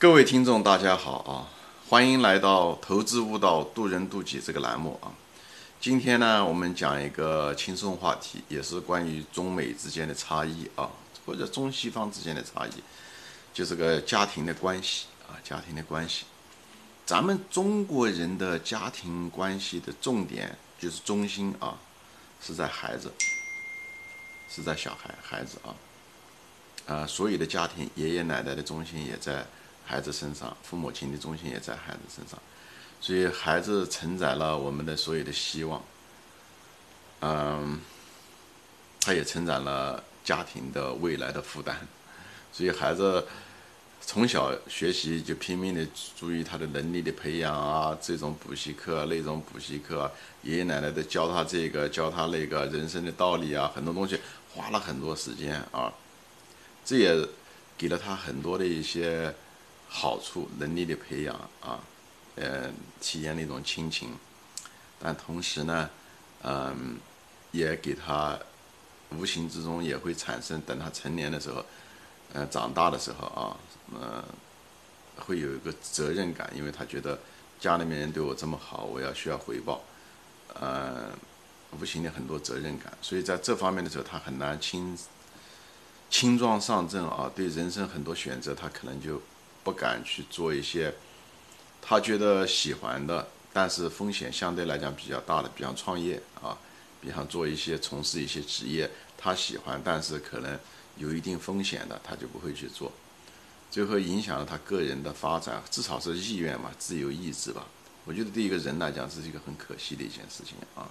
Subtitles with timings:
[0.00, 1.50] 各位听众，大家好啊！
[1.88, 5.10] 欢迎来到《投资悟道，渡人渡己》这个栏目啊。
[5.80, 10.88] 今天呢，我们讲一个轻松话题，也是关于中美之间的差异啊，
[11.26, 12.70] 或者中西方之间的差异，
[13.52, 16.26] 就是个家庭的关系啊，家庭的关系。
[17.04, 21.76] 咱们中国人的家庭关系的重点就是中心啊，
[22.40, 23.12] 是在孩子，
[24.48, 25.74] 是在小孩孩子啊。
[26.86, 29.44] 啊，所有的家庭，爷爷奶奶的中心也在。
[29.88, 32.38] 孩子身上，父母亲的中心也在孩子身上，
[33.00, 35.82] 所以孩子承载了我们的所有的希望，
[37.20, 37.80] 嗯，
[39.00, 41.74] 他也承载了家庭的未来的负担，
[42.52, 43.26] 所以孩子
[44.02, 54.20] 从小学习就拼命的注意他的能力的培养啊，这种补习课那种补习课，爷爷奶奶的教他这个教他那个人生的道理啊，很多东西
[54.54, 55.90] 花了很多时间啊，
[56.84, 57.26] 这也
[57.78, 59.34] 给了他很多的一些。
[59.90, 61.80] 好处能力的培养啊，
[62.36, 64.14] 呃，体验那种亲情，
[65.00, 65.88] 但同时呢，
[66.42, 66.98] 嗯，
[67.52, 68.38] 也给他
[69.10, 71.64] 无形之中也会产生，等他成年的时候，
[72.34, 73.56] 呃，长大的时候啊，
[73.98, 74.22] 呃，
[75.16, 77.18] 会有一个责任感，因为他觉得
[77.58, 79.82] 家里面人对我这么好，我要需要回报，
[80.54, 81.10] 呃，
[81.80, 84.96] 无形的很多责任感，所以在这方面的时候，他很难轻
[86.10, 89.20] 轻装上阵啊，对人生很多选择，他可能就。
[89.68, 90.94] 不敢去做一些
[91.82, 96.56] 他觉得喜欢的，但是风险相对来讲比较大的，比方创业啊，
[97.02, 100.58] 比方做一些从事一些职业，他喜欢，但是可能
[100.96, 102.90] 有一定风险的，他就不会去做，
[103.70, 107.66] 最后影响了他个人的发展，至少是意愿嘛，自由意志吧。
[108.06, 110.88] 我觉得对一个人来讲，是一个很可惜的一件事情啊，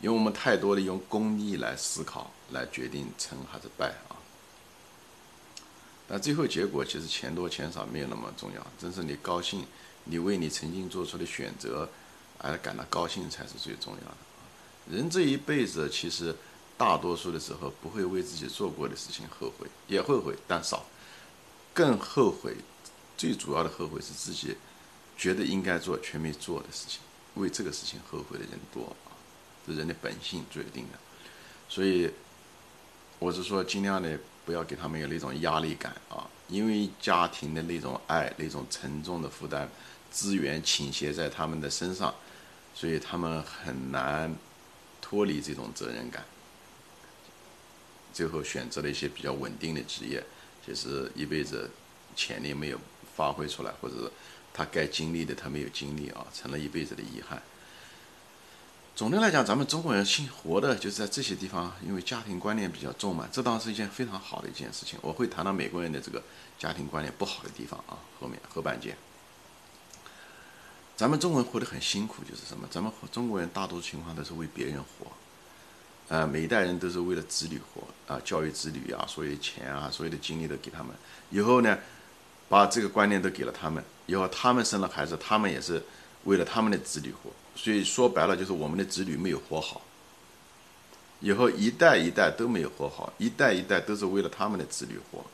[0.00, 3.92] 因为我们太多的用功利来思考，来决定成还是败。
[6.06, 6.08] 啊。
[6.08, 9.66] 但最后结果其实钱多钱少没有那么重要，真是你高兴，
[10.04, 11.88] 你为你曾经做出的选择
[12.38, 14.96] 而感到高兴才是最重要的。
[14.96, 16.34] 人这一辈子其实
[16.78, 20.86] 大多数的时候不会为自己做过的事情后悔，也后悔但少，
[21.74, 22.54] 更后悔，
[23.16, 24.56] 最主要的后悔是自己
[25.18, 27.00] 觉得应该做却没做的事情，
[27.34, 29.10] 为这个事情后悔的人多啊，
[29.66, 30.98] 这人的本性决定的。
[31.68, 32.08] 所以
[33.18, 34.16] 我是说尽量的。
[34.46, 39.68] 不要给他们有那种压力感啊，因为家庭的那种爱、那种沉重的负担，
[40.10, 42.14] 资源倾斜在他们的身上，
[42.72, 44.32] 所以他们很难
[45.02, 46.24] 脱离这种责任感。
[48.14, 50.22] 最后选择了一些比较稳定的职业，
[50.66, 51.68] 就是一辈子
[52.14, 52.80] 潜力没有
[53.16, 54.10] 发挥出来，或者
[54.54, 57.42] 他该经历的他没有经历啊，成了一辈子的遗憾。
[58.96, 64.98] 总的来讲，咱们中国人幸活的就是在这些地方，因为家庭观念比较重嘛，这当然是一件非常好的一件事情。
[65.02, 66.22] 我会谈到美国人的这个
[66.58, 68.96] 家庭观念不好的地方啊，后面后半节。
[70.96, 72.66] 咱们中国人活得很辛苦，就是什么？
[72.70, 75.12] 咱们中国人大多数情况都是为别人活，
[76.08, 80.96] 呃，每一代人都是为了子女活啊，教育子女啊，所有钱啊，所有的精力都给他们。
[81.28, 81.78] 以后呢，
[82.48, 85.84] 把这个观念都给了他们，以后他们生了孩子，他们也是
[86.26, 87.30] 为了他们的子女活。
[87.56, 89.80] 所以说白了，就是我们的子女没有活好，
[91.20, 95.24] 以后一代一代都没有活好，一代一代都是为了他们的子女活，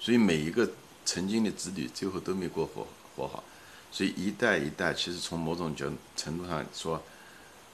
[0.00, 0.66] 所以每一个
[1.04, 3.44] 曾经的子女最后都没过活活好，
[3.92, 7.02] 所以一代一代其实从某种角程度上说，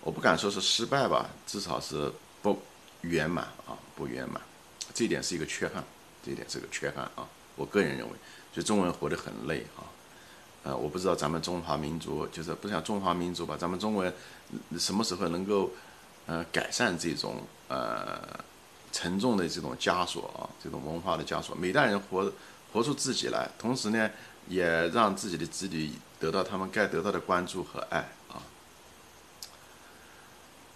[0.01, 2.61] 我不敢说是失败吧，至少是不
[3.03, 4.43] 圆满啊，不圆满，
[4.93, 5.85] 这一点是一个缺憾，
[6.25, 8.13] 这一点是个缺憾啊，我个人认为，
[8.53, 9.87] 所以中国人活得很累啊。
[10.65, 14.13] 呃，我不知道咱们中华民族就是不像中华民族吧，咱们中国人
[14.79, 15.71] 什么时候能够
[16.25, 18.19] 呃改善这种呃
[18.91, 22.33] 沉重的这种枷锁啊，这种文化的枷锁，每代人活
[22.73, 24.11] 活出自己来，同时呢，
[24.49, 28.41] 也让自己的子女得到他们该得到的关注和爱啊。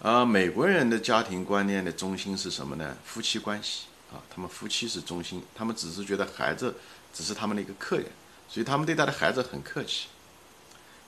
[0.03, 2.95] 啊，美国人的家庭观念的中心是什么呢？
[3.03, 6.75] 夫妻关系啊，他们夫妻是中心，他们只是觉得孩子
[7.11, 8.05] 只是他们的一个客人。
[8.49, 10.07] 所以他们对他的孩子很客气，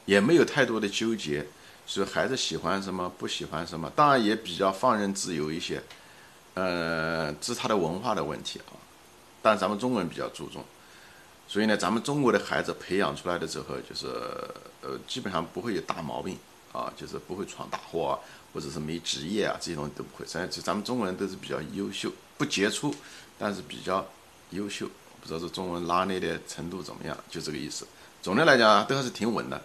[0.05, 1.45] 也没有太多的纠结，
[1.87, 5.81] 说孩子喜欢什么不喜欢什么，当然也比较放任自由一些，
[6.53, 8.77] 呃，这是他的文化的问题啊。
[9.41, 10.63] 但咱们中国人比较注重，
[11.47, 14.05] 所以呢，咱们中国的孩子培养出来的之后，就是
[14.81, 16.37] 呃，基本上不会有大毛病
[16.71, 18.13] 啊，就是不会闯大祸啊，
[18.53, 20.23] 或者是没职业啊，这些东西都不会。
[20.27, 22.93] 咱咱们中国人都是比较优秀，不杰出，
[23.39, 24.07] 但是比较
[24.51, 24.87] 优秀。
[25.21, 27.87] 不知道这中文拉捏的程度怎么样，就这个意思。
[28.21, 29.61] 总的来讲都还是挺稳的。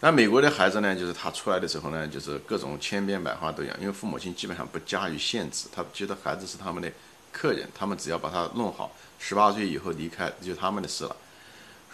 [0.00, 6.90] 那美国的孩子呢，就是他出来的时候呢，就是各种千变百化都有，因为父母亲基本上不加以限制，他觉得孩子是他们的
[7.32, 11.16] 客人，他们只要把他弄好，十八岁以后离开就他们的事了。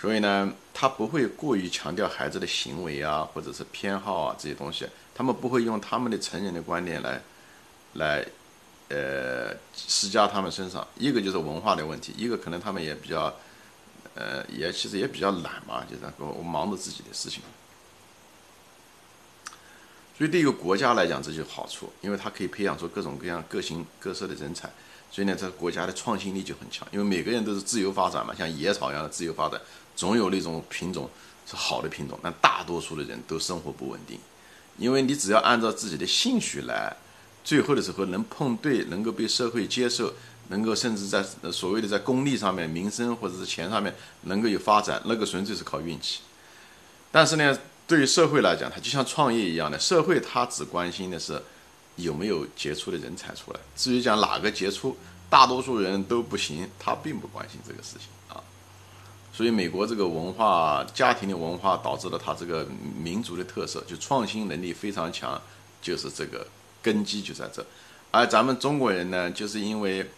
[0.00, 7.20] 所以呢，他不会过于强调孩子的行为啊，或者是偏好啊这些东西，他们不会用他们的成人的观点来，
[7.92, 8.26] 来，
[8.90, 10.87] 呃，施加他们身上。
[10.98, 13.34] 一个就是文化的问题，一个可能他们也比较，
[14.14, 17.42] 呃，也其实也比较懒嘛，就是我我忙着自己的事情。
[20.19, 24.70] 所以对一个国家来讲，这就好处，因为它可以培养出各种各样各形各色的人才。
[25.10, 29.60] 所以呢，这个国家的创新力就很强，因为每个人都是自由发展嘛，像野草一样的自由发展，
[29.96, 31.10] 总有那种品种
[31.46, 34.20] 是好的品种，但大多数的人都生活不稳定，
[34.78, 36.96] 因为你只要按照自己的兴趣来，
[37.50, 40.12] 最后的时候能碰对，能够被社会接受，
[40.50, 41.20] 能够甚至在
[41.50, 43.93] 所谓的在功利上面、民生或者是钱上面
[44.23, 46.20] 能够有发展，那个纯粹是靠运气。
[47.11, 47.58] 但是呢，
[47.88, 51.43] 对于社会来讲，它就像创业一样的，社会它只关心的是。
[51.97, 53.61] 有没有杰出的人才出来？
[53.76, 54.96] 至于讲哪个杰出，
[55.29, 58.41] 大多数人都不行，他并不关心这个事情啊。
[59.35, 65.38] 所以美国这个文化、家庭的文化导致了他这个民族的特色，就创新能力非常强，
[65.82, 66.46] 就是这个
[66.82, 67.65] 根基就在这。
[68.11, 70.11] 而咱们中国人呢，就是因为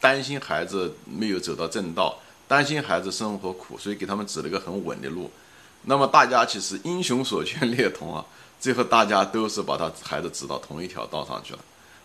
[0.00, 2.18] 担心孩子没有走到正道，
[2.48, 5.30] 担心孩子生活苦，所以给他们指了个很稳的路。
[5.82, 8.24] 那么大家其实英雄所见略同啊。
[8.60, 11.58] 最后大家都是把他孩子指到同一条道上去了，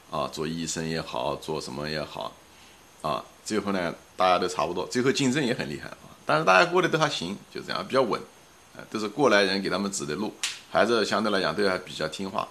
[0.09, 2.33] 啊，做医生也好，做什么也好，
[3.03, 8.19] 啊，最后呢，大家都差不多，最后竞争也很厉害啊，但是大家过得都还行，就这样比较稳，
[8.89, 10.33] 都是过来人给他们指的路，
[10.71, 12.47] 孩子相对来讲都还比较听话，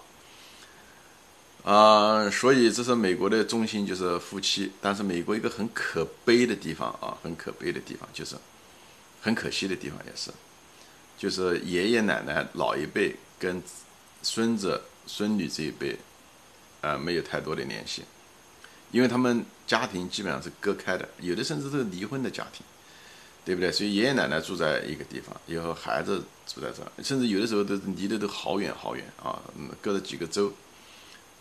[1.67, 8.37] 啊，所以这是美国的中心就是夫妻，但是美国一个很可悲的地方啊，很可悲的地方就是，
[9.21, 10.31] 很可惜的地方也是，
[11.19, 13.61] 就是爷爷奶奶老一辈跟。
[14.23, 15.97] 孙子孙女这一辈，
[16.81, 18.03] 呃，没有太多的联系，
[18.91, 22.67] 因为他们家庭基本上是隔开的，有的甚至都是离婚的家庭，
[23.45, 23.71] 对不对？
[23.71, 29.41] 所以爷爷奶奶住在一个地方，以后孩子住在这，甚至有的时候都离得都好远好远啊，
[29.81, 30.53] 隔着几个州，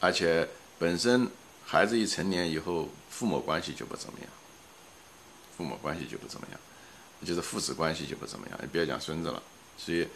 [0.06, 0.48] 而且
[0.78, 1.28] 本身
[1.66, 4.30] 孩子一成年以后，父母关系就不怎么样，
[5.58, 6.60] 父母关系就不怎么样，
[7.26, 9.42] 就是父子关系就不怎么样，也不要讲孙子了，
[9.78, 10.08] 所以。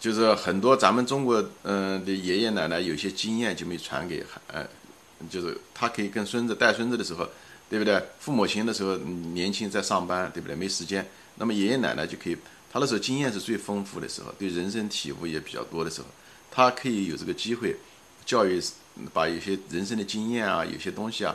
[0.00, 4.64] 就是很多咱们中国嗯的爷爷奶奶有些经验就没传给孩，
[5.28, 7.28] 就是他可以跟孙子带孙子的时候，
[7.68, 8.00] 对不对？
[8.20, 10.54] 父母亲的时候年轻在上班，对不对？
[10.54, 12.36] 没时间，那么爷爷奶奶就可以，
[12.70, 16.06] 他那时候经验是最丰富的时候，对人生体悟也比较多的时候，
[16.48, 17.74] 他可以有这个机会
[18.28, 18.62] 教育，
[19.14, 21.34] 把有些人生的经验啊，有些东西啊，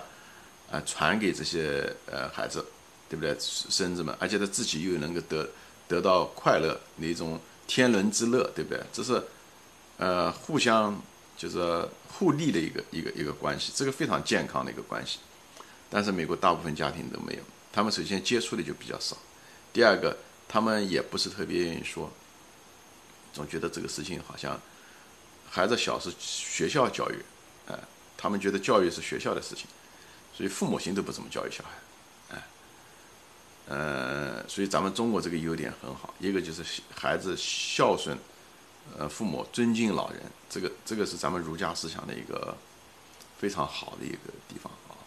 [0.72, 2.64] 啊传给这些呃孩子，
[3.10, 3.36] 对不对？
[3.40, 5.50] 孙子们，而且他自己又能够得
[5.88, 7.40] 得到快乐那种。
[7.66, 8.84] 天伦之乐，对不对？
[8.92, 9.24] 这是，
[9.98, 11.02] 呃，互相
[11.38, 15.20] 就是互利的一个一个一个关系，这个非常健康的一个关系。
[15.90, 17.40] 但是美国大部分家庭都没有，
[17.72, 19.16] 他们首先接触的就比较少，
[19.72, 20.18] 第二个
[20.48, 22.12] 他们也不是特别愿意说，
[23.32, 24.60] 总觉得这个事情好像
[25.54, 27.24] 孩子小是学校教育，
[27.68, 27.78] 哎，
[28.18, 29.68] 他们觉得教育是学校的事情，
[30.36, 31.70] 所以父母亲都不怎么教育小孩。
[33.68, 38.18] 呃，所以咱们中国这个优点很好，一个就是孩子孝顺，
[38.98, 42.58] 呃，父母尊敬老人，这个这个是咱们儒家思想的一个
[43.40, 45.00] 非常好的一个地方啊，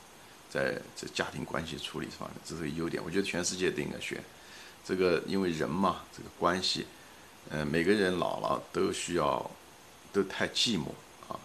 [0.49, 4.23] 在这家庭关系处理方面，这是个优点，我觉得全世界都应该学。
[4.85, 6.87] 这个因为人嘛，这个关系，
[7.51, 9.51] 嗯，每个人老了都需要，
[10.17, 10.87] 都太寂寞
[11.29, 11.39] 啊，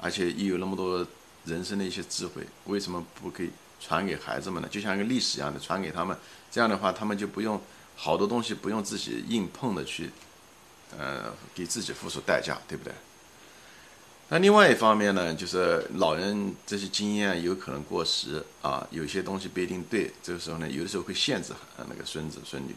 [0.00, 1.06] 而且又有那么多
[1.44, 3.50] 人生的一些智慧，为什么不可以？
[3.80, 6.16] 传给孩子们呢，就像一个历史一样的传给他们，
[6.50, 7.60] 这样的话，他们就不用
[7.94, 10.08] 好多东西不用自己硬碰的去，
[10.96, 12.94] 呃，给自己付出代价，对不对？
[14.30, 22.74] 那另外一方面呢，就是老人这些经验有可能过时啊，有些东西不一定对，这个时候呢，有的时候会限制那个孙子孙女，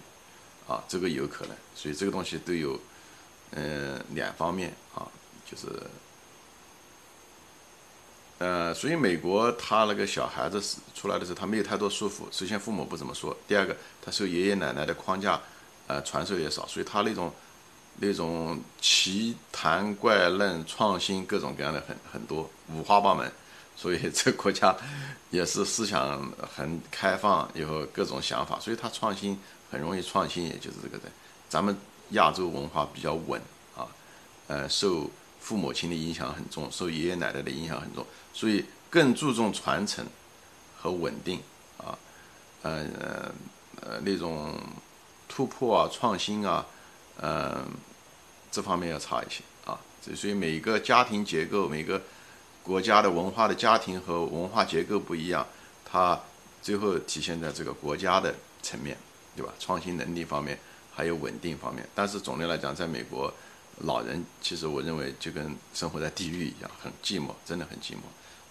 [0.67, 2.77] 啊，这个有可能，所以这个东西都有，
[3.51, 5.07] 嗯，两方面啊，
[5.49, 5.67] 就是。
[8.39, 12.21] 呃，所以美国他那个小孩子是出来的时候，他没有太多束缚。
[12.31, 15.41] 首先父母不怎么说，第二个他受爷爷奶奶的框架，
[15.87, 17.33] 呃，传授也少，所以他那种
[17.95, 23.31] 那种奇谈怪论、创新各种各样的很很多，五花八门。
[23.75, 24.75] 所以这国家
[25.31, 29.39] 也是思想很开放，有各种想法，所以他创新
[29.71, 31.09] 很容易创新，也就是这个的。
[31.49, 31.75] 咱们
[32.11, 33.41] 亚洲文化比较稳
[33.75, 33.87] 啊，
[34.45, 35.09] 呃，受。
[35.39, 40.05] 父母亲的影响很重，受爷爷奶奶的影响很重，所以更注重传承
[40.77, 41.41] 和稳定
[41.77, 41.97] 啊，
[42.61, 42.85] 呃
[43.81, 44.59] 呃那种
[45.27, 46.65] 突破啊、创新啊，
[47.21, 47.65] 嗯，
[48.51, 49.79] 这方面要差一些啊。
[50.15, 52.01] 所以每个家庭结构、每个
[52.63, 55.45] 国家的文化的家庭和文化结构不一样，
[55.85, 56.19] 它
[56.61, 58.97] 最后体现在这个国家的层面，
[59.35, 59.53] 对吧？
[59.59, 60.59] 创新能力方面
[60.93, 61.87] 还有稳定方面。
[61.95, 63.33] 但是总的来讲，在美国，
[63.85, 67.99] 老人其实我认为就跟生活在地狱一样，很寂寞，真的很寂寞。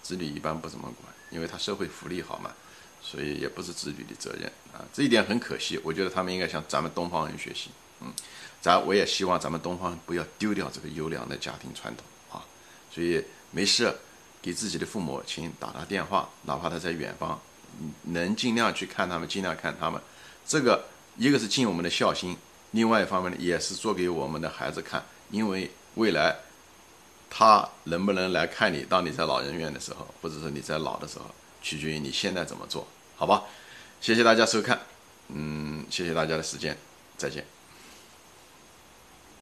[0.02, 2.52] 子女一般不怎么管，因为他社会福利好嘛，
[3.02, 4.84] 所以也不是子女的责任啊。
[4.92, 7.70] 这一点很可惜，我觉得他们应该向咱们东方人学习。
[8.00, 8.12] 嗯，
[8.60, 12.04] 咱我也希望咱们东方不要丢掉这个优良的家庭传统
[12.38, 12.44] 啊。
[12.90, 13.94] 所以没事。
[14.42, 17.40] 给自己的父母亲打打电话，哪怕他在远方，
[18.02, 20.00] 能尽量去看他们，尽量看他们。
[20.46, 20.84] 这个
[21.16, 22.36] 一个是尽我们的孝心，
[22.70, 25.04] 另外一方面呢，也是做给我们的孩子看。
[25.30, 26.36] 因为未来
[27.28, 31.24] 他能不能来看你，当你在老人院的时候，或者说你在老的时候，
[31.62, 33.44] 取决于你现在怎么做，好吧？
[34.00, 34.80] 谢谢大家收看，
[35.28, 36.76] 嗯，谢谢大家的时间，
[37.16, 37.55] 再见。